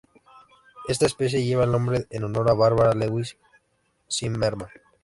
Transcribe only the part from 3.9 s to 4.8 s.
Zimmerman.